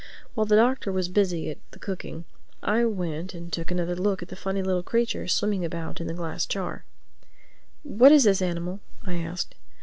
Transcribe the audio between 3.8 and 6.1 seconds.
look at the funny little creature swimming about in